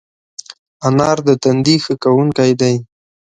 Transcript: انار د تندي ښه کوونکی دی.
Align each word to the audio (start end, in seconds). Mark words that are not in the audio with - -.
انار 0.87 1.17
د 1.27 1.29
تندي 1.43 1.75
ښه 1.83 1.93
کوونکی 2.03 2.51
دی. 2.61 2.75